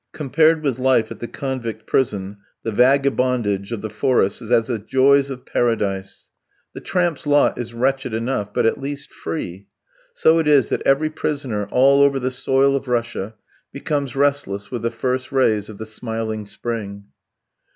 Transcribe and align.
Compared 0.13 0.63
with 0.63 0.79
life 0.79 1.11
at 1.11 1.19
the 1.19 1.27
convict 1.27 1.85
prison, 1.85 2.37
the 2.63 2.71
vagabond 2.71 3.45
age 3.45 3.71
of 3.71 3.83
the 3.83 3.89
forests 3.91 4.41
is 4.41 4.51
as 4.51 4.65
the 4.65 4.79
joys 4.79 5.29
of 5.29 5.45
Paradise. 5.45 6.31
The 6.73 6.81
tramp's 6.81 7.27
lot 7.27 7.59
is 7.59 7.75
wretched 7.75 8.11
enough, 8.11 8.51
but 8.51 8.65
at 8.65 8.81
least 8.81 9.13
free. 9.13 9.67
So 10.11 10.39
it 10.39 10.47
is 10.47 10.69
that 10.69 10.81
every 10.87 11.11
prisoner 11.11 11.67
all 11.71 12.01
over 12.01 12.19
the 12.19 12.31
soil 12.31 12.75
of 12.75 12.87
Russia, 12.87 13.35
becomes 13.71 14.15
restless 14.15 14.71
with 14.71 14.81
the 14.81 14.89
first 14.89 15.31
rays 15.31 15.69
of 15.69 15.77
the 15.77 15.85
smiling 15.85 16.45
spring. 16.45 17.03